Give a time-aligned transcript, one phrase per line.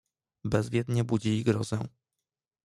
[0.43, 1.79] "Bezwiednie budzili grozę."